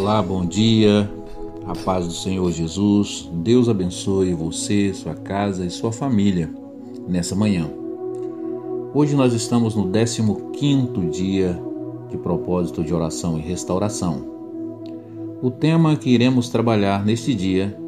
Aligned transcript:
Olá, 0.00 0.22
bom 0.22 0.46
dia. 0.46 1.10
A 1.66 1.74
paz 1.74 2.06
do 2.06 2.14
Senhor 2.14 2.50
Jesus. 2.50 3.28
Deus 3.34 3.68
abençoe 3.68 4.32
você, 4.32 4.94
sua 4.94 5.14
casa 5.14 5.66
e 5.66 5.68
sua 5.68 5.92
família 5.92 6.48
nessa 7.06 7.36
manhã. 7.36 7.70
Hoje 8.94 9.14
nós 9.14 9.34
estamos 9.34 9.74
no 9.76 9.88
15º 9.90 11.10
dia 11.10 11.62
de 12.08 12.16
propósito 12.16 12.82
de 12.82 12.94
oração 12.94 13.36
e 13.38 13.42
restauração. 13.42 14.24
O 15.42 15.50
tema 15.50 15.94
que 15.94 16.08
iremos 16.08 16.48
trabalhar 16.48 17.04
neste 17.04 17.34
dia 17.34 17.78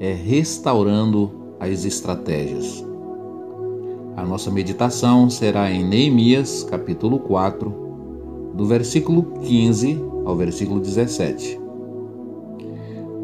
é 0.00 0.12
restaurando 0.12 1.30
as 1.60 1.84
estratégias. 1.84 2.84
A 4.16 4.24
nossa 4.24 4.50
meditação 4.50 5.30
será 5.30 5.70
em 5.70 5.86
Neemias, 5.86 6.64
capítulo 6.64 7.20
4, 7.20 8.52
do 8.52 8.64
versículo 8.64 9.22
15 9.44 10.10
ao 10.24 10.36
versículo 10.36 10.80
17. 10.80 11.60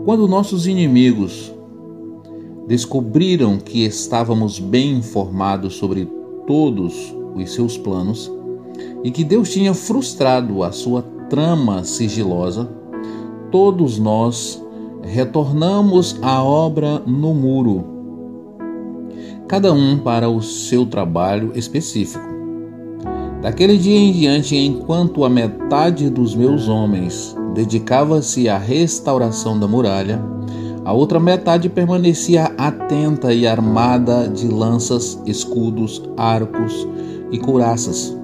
Quando 0.04 0.26
nossos 0.26 0.66
inimigos 0.66 1.52
descobriram 2.66 3.58
que 3.58 3.84
estávamos 3.84 4.58
bem 4.58 4.96
informados 4.96 5.74
sobre 5.74 6.06
todos 6.46 7.14
os 7.34 7.52
seus 7.52 7.76
planos 7.76 8.30
e 9.04 9.10
que 9.10 9.24
Deus 9.24 9.50
tinha 9.50 9.74
frustrado 9.74 10.62
a 10.62 10.72
sua 10.72 11.02
trama 11.28 11.84
sigilosa, 11.84 12.68
todos 13.50 13.98
nós 13.98 14.62
retornamos 15.02 16.18
à 16.22 16.42
obra 16.42 16.98
no 17.00 17.34
muro, 17.34 17.84
cada 19.46 19.72
um 19.72 19.98
para 19.98 20.28
o 20.28 20.42
seu 20.42 20.84
trabalho 20.84 21.52
específico. 21.54 22.27
Daquele 23.40 23.78
dia 23.78 23.96
em 23.96 24.12
diante, 24.12 24.56
enquanto 24.56 25.24
a 25.24 25.30
metade 25.30 26.10
dos 26.10 26.34
meus 26.34 26.68
homens 26.68 27.36
dedicava-se 27.54 28.48
à 28.48 28.58
restauração 28.58 29.58
da 29.58 29.68
muralha, 29.68 30.20
a 30.84 30.92
outra 30.92 31.20
metade 31.20 31.68
permanecia 31.68 32.50
atenta 32.58 33.32
e 33.32 33.46
armada 33.46 34.28
de 34.28 34.48
lanças, 34.48 35.22
escudos, 35.24 36.02
arcos 36.16 36.88
e 37.30 37.38
couraças. 37.38 38.16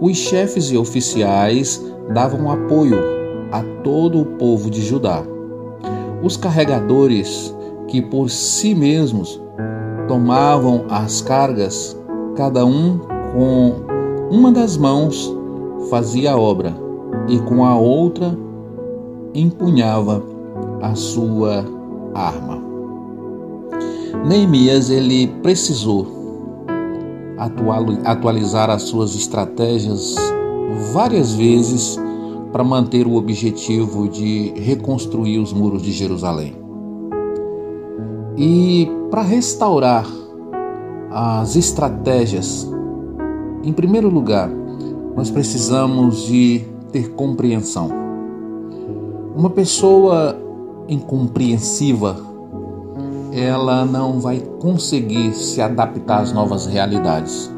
Os 0.00 0.16
chefes 0.16 0.72
e 0.72 0.76
oficiais 0.76 1.80
davam 2.12 2.50
apoio 2.50 2.98
a 3.52 3.62
todo 3.84 4.22
o 4.22 4.24
povo 4.24 4.68
de 4.68 4.82
Judá. 4.82 5.22
Os 6.20 6.36
carregadores, 6.36 7.54
que 7.86 8.02
por 8.02 8.28
si 8.28 8.74
mesmos 8.74 9.40
tomavam 10.08 10.84
as 10.88 11.20
cargas, 11.20 11.96
cada 12.34 12.66
um 12.66 12.98
com 13.32 13.91
uma 14.32 14.50
das 14.50 14.78
mãos 14.78 15.30
fazia 15.90 16.32
a 16.32 16.38
obra 16.38 16.74
e 17.28 17.38
com 17.40 17.66
a 17.66 17.76
outra 17.76 18.34
empunhava 19.34 20.24
a 20.80 20.94
sua 20.94 21.66
arma. 22.14 22.58
Neemias 24.26 24.88
ele 24.88 25.26
precisou 25.42 26.06
atualizar 28.06 28.70
as 28.70 28.84
suas 28.84 29.14
estratégias 29.14 30.14
várias 30.94 31.34
vezes 31.34 32.00
para 32.52 32.64
manter 32.64 33.06
o 33.06 33.16
objetivo 33.16 34.08
de 34.08 34.54
reconstruir 34.56 35.40
os 35.40 35.52
muros 35.52 35.82
de 35.82 35.92
Jerusalém. 35.92 36.56
E 38.38 38.90
para 39.10 39.20
restaurar 39.20 40.06
as 41.10 41.54
estratégias 41.54 42.66
em 43.62 43.72
primeiro 43.72 44.08
lugar, 44.08 44.50
nós 45.16 45.30
precisamos 45.30 46.24
de 46.24 46.64
ter 46.90 47.10
compreensão. 47.10 47.90
Uma 49.36 49.50
pessoa 49.50 50.36
incompreensiva, 50.88 52.16
ela 53.32 53.84
não 53.84 54.20
vai 54.20 54.40
conseguir 54.60 55.32
se 55.32 55.60
adaptar 55.60 56.20
às 56.20 56.32
novas 56.32 56.66
realidades. 56.66 57.50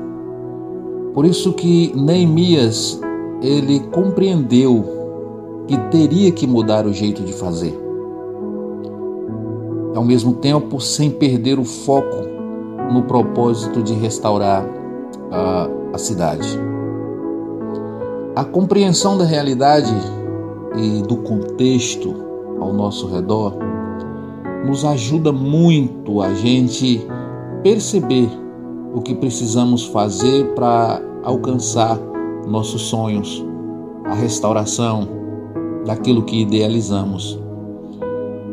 Por 1.12 1.24
isso 1.24 1.52
que 1.52 1.92
Neemias, 1.96 3.00
ele 3.40 3.80
compreendeu 3.92 4.84
que 5.66 5.76
teria 5.90 6.30
que 6.30 6.46
mudar 6.46 6.86
o 6.86 6.92
jeito 6.92 7.22
de 7.22 7.32
fazer. 7.32 7.80
Ao 9.94 10.04
mesmo 10.04 10.34
tempo, 10.34 10.80
sem 10.80 11.10
perder 11.10 11.58
o 11.58 11.64
foco 11.64 12.34
no 12.92 13.02
propósito 13.04 13.82
de 13.82 13.94
restaurar 13.94 14.66
a 15.30 15.68
a 15.94 15.98
cidade. 15.98 16.48
A 18.34 18.44
compreensão 18.44 19.16
da 19.16 19.24
realidade 19.24 19.94
e 20.76 21.02
do 21.02 21.18
contexto 21.18 22.12
ao 22.60 22.72
nosso 22.72 23.06
redor 23.06 23.56
nos 24.66 24.84
ajuda 24.84 25.30
muito 25.30 26.20
a 26.20 26.34
gente 26.34 27.06
perceber 27.62 28.28
o 28.92 29.00
que 29.00 29.14
precisamos 29.14 29.86
fazer 29.86 30.52
para 30.54 31.00
alcançar 31.22 31.96
nossos 32.48 32.82
sonhos, 32.82 33.44
a 34.04 34.14
restauração 34.14 35.06
daquilo 35.86 36.24
que 36.24 36.42
idealizamos. 36.42 37.38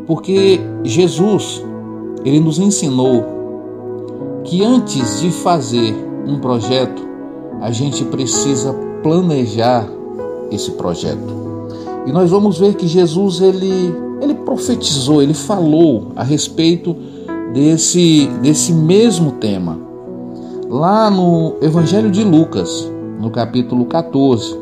Porque 0.05 0.59
Jesus, 0.83 1.63
ele 2.23 2.39
nos 2.39 2.59
ensinou 2.59 3.25
que 4.43 4.63
antes 4.63 5.21
de 5.21 5.31
fazer 5.31 5.95
um 6.27 6.39
projeto, 6.39 7.10
a 7.61 7.71
gente 7.71 8.03
precisa 8.05 8.73
planejar 9.03 9.87
esse 10.49 10.71
projeto. 10.71 11.41
E 12.07 12.11
nós 12.11 12.31
vamos 12.31 12.57
ver 12.57 12.73
que 12.73 12.87
Jesus 12.87 13.39
ele, 13.39 13.93
ele 14.19 14.33
profetizou, 14.33 15.21
ele 15.21 15.35
falou 15.35 16.07
a 16.15 16.23
respeito 16.23 16.95
desse, 17.53 18.27
desse 18.41 18.73
mesmo 18.73 19.33
tema. 19.33 19.79
Lá 20.67 21.11
no 21.11 21.55
Evangelho 21.61 22.09
de 22.09 22.23
Lucas, 22.23 22.91
no 23.19 23.29
capítulo 23.29 23.85
14, 23.85 24.57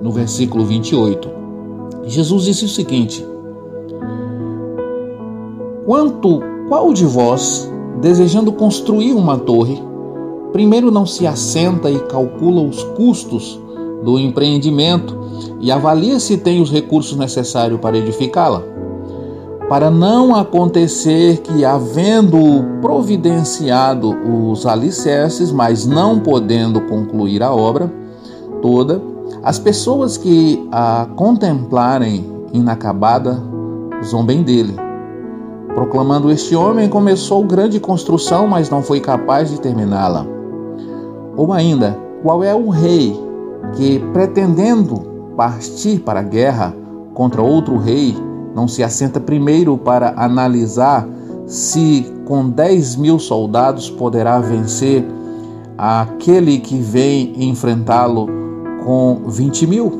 no 0.00 0.10
versículo 0.10 0.64
28, 0.64 1.28
Jesus 2.06 2.44
disse 2.44 2.64
o 2.64 2.68
seguinte: 2.68 3.24
Quanto 5.84 6.40
qual 6.68 6.92
de 6.94 7.04
vós, 7.04 7.70
desejando 8.00 8.52
construir 8.52 9.12
uma 9.12 9.36
torre, 9.36 9.89
primeiro 10.52 10.90
não 10.90 11.06
se 11.06 11.26
assenta 11.26 11.90
e 11.90 11.98
calcula 12.00 12.62
os 12.62 12.82
custos 12.82 13.60
do 14.02 14.18
empreendimento 14.18 15.18
e 15.60 15.70
avalia 15.70 16.18
se 16.18 16.36
tem 16.36 16.60
os 16.60 16.70
recursos 16.70 17.16
necessários 17.16 17.80
para 17.80 17.98
edificá-la. 17.98 18.62
Para 19.68 19.90
não 19.90 20.34
acontecer 20.34 21.38
que, 21.38 21.64
havendo 21.64 22.38
providenciado 22.80 24.10
os 24.10 24.66
alicerces, 24.66 25.52
mas 25.52 25.86
não 25.86 26.18
podendo 26.18 26.80
concluir 26.82 27.42
a 27.42 27.54
obra 27.54 27.92
toda, 28.60 29.00
as 29.42 29.58
pessoas 29.58 30.16
que 30.16 30.66
a 30.72 31.06
contemplarem 31.14 32.24
inacabada 32.52 33.40
zombem 34.04 34.42
dele. 34.42 34.74
Proclamando 35.74 36.32
este 36.32 36.56
homem, 36.56 36.88
começou 36.88 37.44
grande 37.44 37.78
construção, 37.78 38.48
mas 38.48 38.68
não 38.68 38.82
foi 38.82 38.98
capaz 38.98 39.50
de 39.50 39.60
terminá-la. 39.60 40.39
Ou 41.36 41.52
ainda, 41.52 41.98
qual 42.22 42.42
é 42.44 42.54
o 42.54 42.68
rei 42.68 43.18
que, 43.74 43.98
pretendendo 44.12 45.10
partir 45.36 46.00
para 46.00 46.20
a 46.20 46.24
guerra 46.24 46.74
contra 47.14 47.42
outro 47.42 47.76
rei, 47.76 48.16
não 48.54 48.66
se 48.66 48.82
assenta 48.82 49.20
primeiro 49.20 49.78
para 49.78 50.12
analisar 50.16 51.08
se 51.46 52.06
com 52.26 52.48
10 52.48 52.96
mil 52.96 53.18
soldados 53.18 53.90
poderá 53.90 54.38
vencer 54.38 55.04
aquele 55.76 56.58
que 56.58 56.78
vem 56.78 57.48
enfrentá-lo 57.48 58.28
com 58.84 59.22
20 59.26 59.66
mil? 59.66 59.92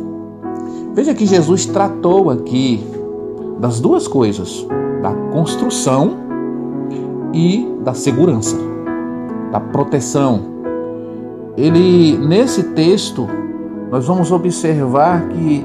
Veja 0.94 1.14
que 1.14 1.26
Jesus 1.26 1.66
tratou 1.66 2.30
aqui 2.30 2.84
das 3.58 3.80
duas 3.80 4.06
coisas, 4.06 4.66
da 5.02 5.12
construção 5.32 6.16
e 7.32 7.66
da 7.82 7.94
segurança, 7.94 8.56
da 9.52 9.60
proteção, 9.60 10.59
ele 11.60 12.16
nesse 12.16 12.62
texto 12.62 13.28
nós 13.90 14.06
vamos 14.06 14.32
observar 14.32 15.28
que 15.28 15.64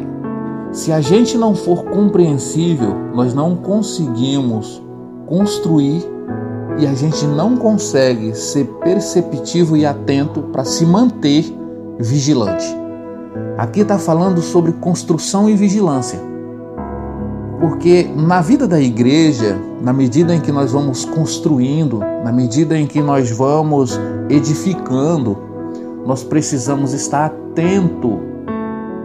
se 0.71 0.91
a 0.91 0.99
gente 0.99 1.37
não 1.37 1.55
for 1.55 1.85
compreensível, 1.85 2.93
nós 3.13 3.33
não 3.33 3.55
conseguimos 3.55 4.83
construir 5.25 6.03
e 6.77 6.85
a 6.85 6.93
gente 6.93 7.25
não 7.25 7.55
consegue 7.55 8.35
ser 8.35 8.65
perceptivo 8.83 9.77
e 9.77 9.85
atento 9.85 10.41
para 10.51 10.65
se 10.65 10.85
manter 10.85 11.45
vigilante. 11.97 12.65
Aqui 13.57 13.81
está 13.81 13.97
falando 13.97 14.41
sobre 14.41 14.73
construção 14.73 15.49
e 15.49 15.55
vigilância. 15.55 16.19
Porque 17.61 18.09
na 18.15 18.41
vida 18.41 18.67
da 18.67 18.81
igreja, 18.81 19.57
na 19.81 19.93
medida 19.93 20.35
em 20.35 20.41
que 20.41 20.51
nós 20.51 20.73
vamos 20.73 21.05
construindo, 21.05 21.99
na 21.99 22.33
medida 22.33 22.77
em 22.77 22.85
que 22.85 23.01
nós 23.01 23.31
vamos 23.31 23.97
edificando, 24.29 25.37
nós 26.05 26.23
precisamos 26.23 26.93
estar 26.93 27.25
atento 27.25 28.19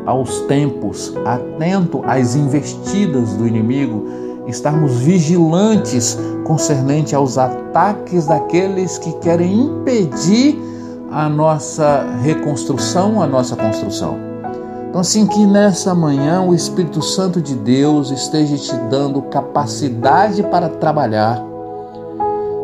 aos 0.05 0.41
tempos, 0.43 1.15
atento 1.25 2.03
às 2.05 2.35
investidas 2.35 3.35
do 3.35 3.47
inimigo, 3.47 4.07
estarmos 4.47 4.97
vigilantes 4.97 6.19
concernente 6.45 7.15
aos 7.15 7.39
ataques 7.39 8.27
daqueles 8.27 8.99
que 8.99 9.13
querem 9.21 9.67
impedir 9.67 10.59
a 11.11 11.29
nossa 11.29 12.07
reconstrução, 12.23 13.23
a 13.23 13.27
nossa 13.27 13.57
construção. 13.57 14.17
Então, 14.89 15.01
assim 15.01 15.27
que 15.27 15.47
nessa 15.47 15.95
manhã 15.95 16.43
o 16.43 16.53
Espírito 16.53 17.01
Santo 17.01 17.41
de 17.41 17.55
Deus 17.55 18.11
esteja 18.11 18.57
te 18.57 18.75
dando 18.89 19.23
capacidade 19.23 20.43
para 20.43 20.69
trabalhar 20.69 21.41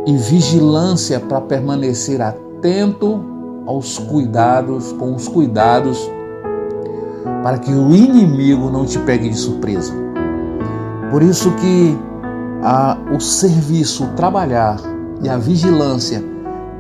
e 0.05 0.17
vigilância 0.17 1.21
para 1.21 1.41
permanecer 1.41 2.21
atento 2.21 3.36
aos 3.67 3.99
cuidados, 3.99 4.93
com 4.93 5.15
os 5.15 5.27
cuidados, 5.29 6.11
para 7.43 7.59
que 7.59 7.73
o 7.73 7.95
inimigo 7.95 8.71
não 8.71 8.85
te 8.85 8.99
pegue 9.01 9.29
de 9.29 9.37
surpresa. 9.37 9.93
Por 11.11 11.23
isso 11.23 11.51
que 11.53 11.97
a, 12.63 12.97
o 13.15 13.21
serviço, 13.21 14.05
o 14.05 14.09
trabalhar 14.09 14.79
e 15.23 15.29
a 15.29 15.37
vigilância 15.37 16.23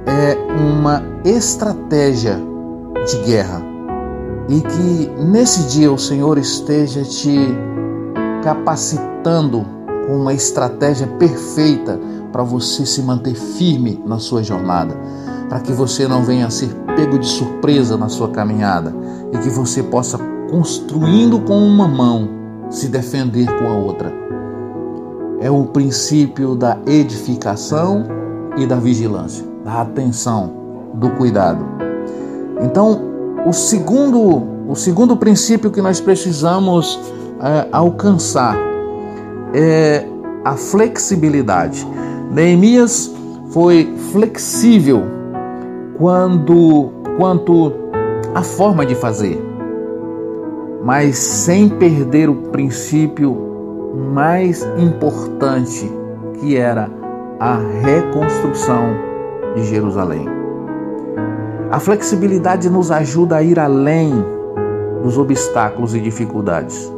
é 0.06 0.36
uma 0.60 1.02
estratégia 1.24 2.40
de 3.06 3.18
guerra. 3.24 3.62
E 4.48 4.60
que 4.60 5.10
nesse 5.24 5.64
dia 5.64 5.90
o 5.90 5.98
Senhor 5.98 6.38
esteja 6.38 7.02
te 7.02 7.36
capacitando 8.42 9.66
com 10.06 10.16
uma 10.16 10.32
estratégia 10.32 11.06
perfeita 11.18 11.98
para 12.30 12.44
você 12.44 12.86
se 12.86 13.02
manter 13.02 13.34
firme 13.34 14.00
na 14.06 14.18
sua 14.18 14.42
jornada, 14.42 14.96
para 15.48 15.60
que 15.60 15.72
você 15.72 16.08
não 16.08 16.22
venha 16.22 16.46
a 16.46 16.50
ser 16.50 16.68
pego 16.96 17.18
de 17.18 17.26
surpresa 17.26 17.96
na 17.96 18.08
sua 18.08 18.28
caminhada 18.28 18.94
e 19.32 19.38
que 19.38 19.50
você 19.50 19.82
possa 19.82 20.18
construindo 20.50 21.40
com 21.40 21.58
uma 21.58 21.86
mão 21.86 22.28
se 22.70 22.88
defender 22.88 23.46
com 23.46 23.68
a 23.68 23.74
outra. 23.74 24.12
É 25.40 25.50
o 25.50 25.64
princípio 25.64 26.54
da 26.54 26.78
edificação 26.86 28.04
e 28.56 28.66
da 28.66 28.76
vigilância, 28.76 29.44
da 29.64 29.82
atenção, 29.82 30.52
do 30.94 31.10
cuidado. 31.10 31.64
Então, 32.62 33.00
o 33.46 33.52
segundo, 33.52 34.42
o 34.68 34.74
segundo 34.74 35.16
princípio 35.16 35.70
que 35.70 35.82
nós 35.82 36.00
precisamos 36.00 36.98
é, 37.40 37.68
alcançar 37.70 38.56
é 39.52 40.06
a 40.44 40.56
flexibilidade. 40.56 41.86
Neemias 42.30 43.12
foi 43.50 43.94
flexível 44.12 45.02
quando 45.98 46.90
quanto 47.18 47.72
a 48.34 48.42
forma 48.42 48.84
de 48.84 48.94
fazer, 48.94 49.42
mas 50.82 51.16
sem 51.16 51.68
perder 51.68 52.28
o 52.28 52.34
princípio 52.50 53.36
mais 54.12 54.62
importante, 54.76 55.90
que 56.34 56.56
era 56.56 56.90
a 57.40 57.58
reconstrução 57.82 58.94
de 59.54 59.64
Jerusalém. 59.64 60.26
A 61.70 61.80
flexibilidade 61.80 62.68
nos 62.68 62.90
ajuda 62.90 63.36
a 63.36 63.42
ir 63.42 63.58
além 63.58 64.12
dos 65.02 65.18
obstáculos 65.18 65.94
e 65.94 66.00
dificuldades 66.00 66.92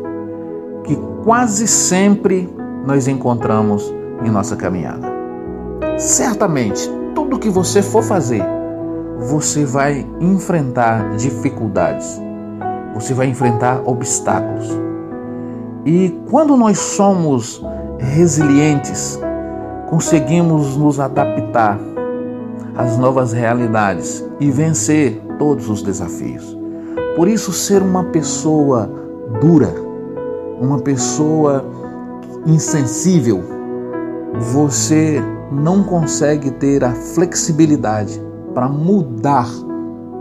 que 0.85 0.97
quase 1.23 1.69
sempre 1.69 2.49
nós 2.87 3.07
encontramos 3.07 3.95
em 4.25 4.31
nossa 4.31 4.57
caminhada. 4.57 5.07
Certamente, 5.99 6.91
tudo 7.15 7.39
que 7.39 7.51
você 7.51 7.83
for 7.83 8.03
fazer, 8.03 8.43
você 9.19 9.65
vai 9.65 10.07
enfrentar 10.21 11.17
dificuldades, 11.17 12.21
você 12.95 13.13
vai 13.13 13.27
enfrentar 13.27 13.83
obstáculos. 13.85 14.71
E 15.85 16.17
quando 16.31 16.57
nós 16.57 16.79
somos 16.79 17.63
resilientes, 17.99 19.19
conseguimos 19.89 20.77
nos 20.77 21.01
adaptar 21.01 21.79
às 22.77 22.97
novas 22.97 23.33
realidades 23.33 24.25
e 24.39 24.51
vencer 24.51 25.21
todos 25.39 25.69
os 25.69 25.83
desafios. 25.83 26.57
Por 27.17 27.27
isso, 27.27 27.53
ser 27.53 27.83
uma 27.83 28.05
pessoa 28.05 28.89
dura, 29.41 29.75
uma 30.61 30.79
pessoa 30.79 31.65
insensível, 32.47 33.43
você 34.53 35.21
não 35.51 35.83
consegue 35.83 36.51
ter 36.53 36.85
a 36.85 36.93
flexibilidade 36.93 38.28
para 38.59 38.69
mudar 38.69 39.49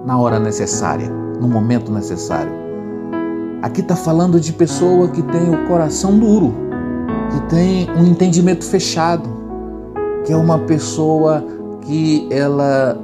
na 0.06 0.16
hora 0.16 0.40
necessária, 0.40 1.10
no 1.42 1.48
momento 1.48 1.92
necessário. 1.92 2.52
Aqui 3.64 3.82
está 3.82 3.96
falando 3.96 4.40
de 4.40 4.54
pessoa 4.54 5.08
que 5.08 5.24
tem 5.24 5.50
o 5.50 5.68
coração 5.68 6.20
duro, 6.20 6.54
que 7.32 7.40
tem 7.50 7.90
um 7.98 8.06
entendimento 8.06 8.64
fechado, 8.64 9.28
que 10.24 10.32
é 10.32 10.38
uma 10.38 10.60
pessoa 10.60 11.44
que 11.82 12.28
ela 12.30 13.02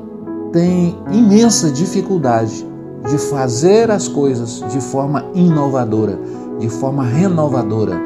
tem 0.52 0.96
imensa 1.12 1.72
dificuldade 1.72 2.64
de 3.10 3.18
fazer 3.18 3.90
as 3.90 4.08
coisas 4.08 4.64
de 4.72 4.80
forma 4.80 5.26
inovadora, 5.34 6.20
de 6.60 6.70
forma 6.70 7.04
renovadora, 7.06 8.00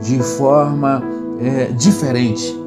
de 0.00 0.20
forma 0.20 1.00
é, 1.38 1.66
diferente, 1.66 2.60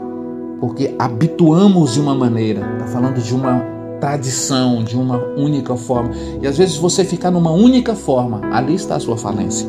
porque 0.62 0.96
habituamos 0.98 1.96
de 1.96 2.00
uma 2.00 2.16
maneira, 2.16 2.62
está 2.78 2.88
falando 2.88 3.22
de 3.22 3.36
uma 3.36 3.75
tradição, 4.06 4.84
de 4.84 4.96
uma 4.96 5.18
única 5.36 5.76
forma. 5.76 6.12
E 6.40 6.46
às 6.46 6.56
vezes 6.56 6.78
você 6.78 7.04
ficar 7.04 7.32
numa 7.32 7.50
única 7.50 7.96
forma, 7.96 8.40
ali 8.52 8.76
está 8.76 8.98
a 8.98 9.00
sua 9.00 9.18
falência. 9.18 9.68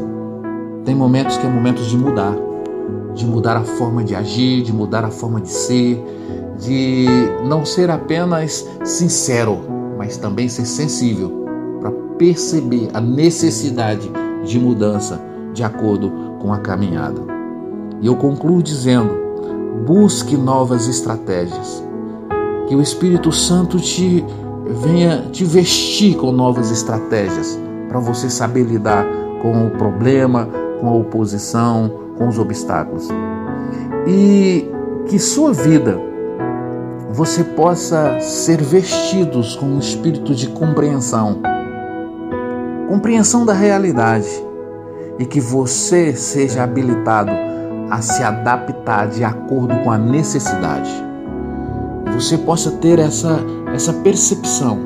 Tem 0.84 0.94
momentos 0.94 1.38
que 1.38 1.46
é 1.46 1.48
momentos 1.48 1.86
de 1.86 1.96
mudar, 1.96 2.36
de 3.14 3.24
mudar 3.24 3.56
a 3.56 3.64
forma 3.64 4.04
de 4.04 4.14
agir, 4.14 4.62
de 4.62 4.74
mudar 4.74 5.06
a 5.06 5.10
forma 5.10 5.40
de 5.40 5.48
ser, 5.48 6.04
de 6.58 7.06
não 7.48 7.64
ser 7.64 7.90
apenas 7.90 8.68
sincero, 8.84 9.58
mas 9.96 10.18
também 10.18 10.50
ser 10.50 10.66
sensível 10.66 11.46
para 11.80 11.90
perceber 12.18 12.90
a 12.92 13.00
necessidade 13.00 14.10
de 14.44 14.58
mudança 14.58 15.18
de 15.54 15.64
acordo 15.64 16.12
com 16.42 16.52
a 16.52 16.58
caminhada. 16.58 17.22
E 18.02 18.06
eu 18.06 18.16
concluo 18.16 18.62
dizendo: 18.62 19.14
busque 19.86 20.36
novas 20.36 20.86
estratégias. 20.88 21.85
Que 22.68 22.74
o 22.74 22.82
Espírito 22.82 23.30
Santo 23.32 23.78
te 23.78 24.24
venha 24.82 25.28
te 25.30 25.44
vestir 25.44 26.16
com 26.16 26.32
novas 26.32 26.70
estratégias 26.70 27.58
para 27.88 28.00
você 28.00 28.28
saber 28.28 28.64
lidar 28.64 29.06
com 29.40 29.66
o 29.66 29.70
problema, 29.70 30.48
com 30.80 30.88
a 30.88 30.94
oposição, 30.94 31.90
com 32.18 32.28
os 32.28 32.38
obstáculos. 32.38 33.08
E 34.06 34.68
que 35.06 35.18
sua 35.18 35.52
vida 35.52 35.98
você 37.12 37.44
possa 37.44 38.18
ser 38.20 38.60
vestidos 38.60 39.56
com 39.56 39.66
um 39.66 39.78
espírito 39.78 40.34
de 40.34 40.48
compreensão, 40.48 41.40
compreensão 42.88 43.46
da 43.46 43.54
realidade, 43.54 44.28
e 45.18 45.24
que 45.24 45.40
você 45.40 46.14
seja 46.14 46.62
habilitado 46.62 47.30
a 47.90 48.02
se 48.02 48.22
adaptar 48.22 49.08
de 49.08 49.24
acordo 49.24 49.74
com 49.82 49.90
a 49.90 49.96
necessidade. 49.96 50.90
Você 52.14 52.38
possa 52.38 52.70
ter 52.70 52.98
essa, 52.98 53.38
essa 53.74 53.92
percepção, 53.92 54.78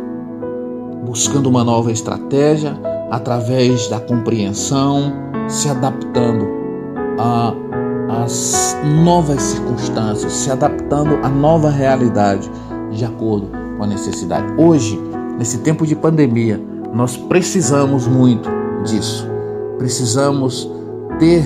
buscando 1.05 1.49
uma 1.49 1.63
nova 1.63 1.93
estratégia 1.93 2.77
através 3.11 3.89
da 3.89 4.01
compreensão, 4.01 5.13
se 5.49 5.69
adaptando 5.69 6.47
as 8.09 8.77
novas 9.05 9.43
circunstâncias, 9.43 10.33
se 10.33 10.51
adaptando 10.51 11.17
à 11.23 11.29
nova 11.29 11.71
realidade 11.71 12.51
de 12.91 13.05
acordo 13.05 13.49
com 13.77 13.85
a 13.85 13.87
necessidade. 13.87 14.53
Hoje, 14.59 14.99
nesse 15.39 15.59
tempo 15.59 15.87
de 15.87 15.95
pandemia, 15.95 16.61
nós 16.93 17.17
precisamos 17.17 18.07
muito 18.07 18.49
disso. 18.85 19.29
Precisamos 19.79 20.71
ter 21.19 21.45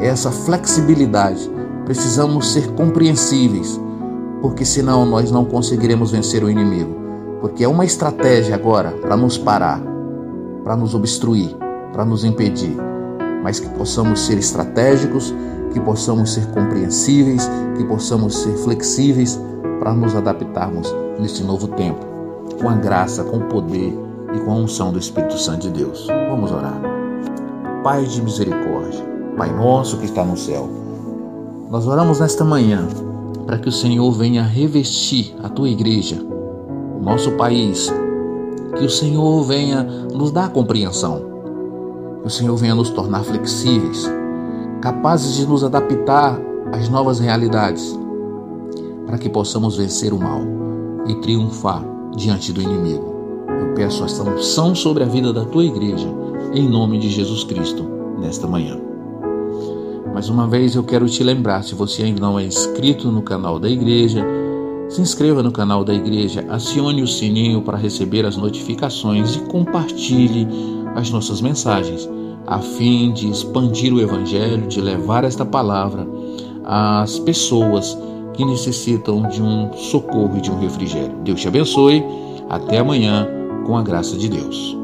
essa 0.00 0.30
flexibilidade, 0.30 1.50
precisamos 1.84 2.52
ser 2.52 2.68
compreensíveis, 2.72 3.80
porque 4.40 4.64
senão 4.64 5.04
nós 5.04 5.30
não 5.30 5.44
conseguiremos 5.44 6.10
vencer 6.10 6.42
o 6.42 6.50
inimigo. 6.50 6.94
Porque 7.40 7.64
é 7.64 7.68
uma 7.68 7.84
estratégia 7.84 8.54
agora 8.54 8.90
para 8.90 9.16
nos 9.16 9.38
parar, 9.38 9.80
para 10.62 10.76
nos 10.76 10.94
obstruir, 10.94 11.56
para 11.92 12.04
nos 12.04 12.24
impedir, 12.24 12.76
mas 13.42 13.58
que 13.58 13.68
possamos 13.70 14.20
ser 14.20 14.38
estratégicos 14.38 15.34
que 15.72 15.80
possamos 15.80 16.32
ser 16.32 16.46
compreensíveis, 16.46 17.48
que 17.76 17.84
possamos 17.84 18.36
ser 18.36 18.52
flexíveis 18.58 19.40
para 19.78 19.94
nos 19.94 20.14
adaptarmos 20.14 20.92
nesse 21.18 21.42
novo 21.42 21.68
tempo, 21.68 22.04
com 22.60 22.68
a 22.68 22.74
graça, 22.74 23.24
com 23.24 23.38
o 23.38 23.48
poder 23.48 23.96
e 24.34 24.38
com 24.40 24.50
a 24.50 24.54
unção 24.54 24.92
do 24.92 24.98
Espírito 24.98 25.38
Santo 25.38 25.70
de 25.70 25.78
Deus. 25.78 26.06
Vamos 26.28 26.50
orar. 26.50 26.80
Pai 27.82 28.04
de 28.04 28.20
misericórdia, 28.20 29.04
Pai 29.36 29.50
nosso 29.52 29.98
que 29.98 30.04
está 30.04 30.24
no 30.24 30.36
céu, 30.36 30.68
nós 31.70 31.86
oramos 31.86 32.20
nesta 32.20 32.44
manhã 32.44 32.86
para 33.50 33.58
que 33.58 33.68
o 33.68 33.72
Senhor 33.72 34.08
venha 34.12 34.44
revestir 34.44 35.34
a 35.42 35.48
tua 35.48 35.68
igreja, 35.68 36.24
o 36.96 37.02
nosso 37.02 37.32
país, 37.32 37.92
que 38.78 38.84
o 38.84 38.88
Senhor 38.88 39.42
venha 39.42 39.82
nos 39.82 40.30
dar 40.30 40.50
compreensão 40.50 41.20
Que 42.20 42.28
o 42.28 42.30
Senhor 42.30 42.56
venha 42.56 42.76
nos 42.76 42.90
tornar 42.90 43.24
flexíveis, 43.24 44.08
capazes 44.80 45.34
de 45.34 45.44
nos 45.48 45.64
adaptar 45.64 46.40
às 46.72 46.88
novas 46.88 47.18
realidades, 47.18 47.98
para 49.04 49.18
que 49.18 49.28
possamos 49.28 49.76
vencer 49.76 50.12
o 50.12 50.20
mal 50.20 50.42
e 51.08 51.16
triunfar 51.16 51.84
diante 52.16 52.52
do 52.52 52.62
inimigo. 52.62 53.16
Eu 53.48 53.74
peço 53.74 54.04
esta 54.04 54.22
unção 54.22 54.76
sobre 54.76 55.02
a 55.02 55.06
vida 55.06 55.32
da 55.32 55.44
tua 55.44 55.64
igreja, 55.64 56.06
em 56.54 56.68
nome 56.68 57.00
de 57.00 57.08
Jesus 57.08 57.42
Cristo, 57.42 57.82
nesta 58.20 58.46
manhã. 58.46 58.89
Mais 60.12 60.28
uma 60.28 60.46
vez 60.46 60.74
eu 60.74 60.82
quero 60.82 61.06
te 61.08 61.22
lembrar, 61.22 61.62
se 61.62 61.74
você 61.74 62.02
ainda 62.02 62.20
não 62.20 62.38
é 62.38 62.44
inscrito 62.44 63.10
no 63.10 63.22
canal 63.22 63.58
da 63.58 63.68
igreja, 63.68 64.24
se 64.88 65.00
inscreva 65.00 65.42
no 65.42 65.52
canal 65.52 65.84
da 65.84 65.94
igreja, 65.94 66.44
acione 66.48 67.02
o 67.02 67.06
sininho 67.06 67.62
para 67.62 67.78
receber 67.78 68.26
as 68.26 68.36
notificações 68.36 69.36
e 69.36 69.40
compartilhe 69.40 70.46
as 70.96 71.10
nossas 71.10 71.40
mensagens, 71.40 72.08
a 72.46 72.58
fim 72.58 73.12
de 73.12 73.30
expandir 73.30 73.94
o 73.94 74.00
evangelho, 74.00 74.66
de 74.66 74.80
levar 74.80 75.22
esta 75.22 75.44
palavra 75.44 76.06
às 76.64 77.18
pessoas 77.20 77.96
que 78.34 78.44
necessitam 78.44 79.28
de 79.28 79.40
um 79.40 79.72
socorro 79.74 80.36
e 80.38 80.40
de 80.40 80.50
um 80.50 80.58
refrigério. 80.58 81.16
Deus 81.22 81.40
te 81.40 81.48
abençoe. 81.48 82.02
Até 82.48 82.78
amanhã, 82.78 83.28
com 83.64 83.76
a 83.76 83.82
graça 83.82 84.16
de 84.16 84.28
Deus. 84.28 84.79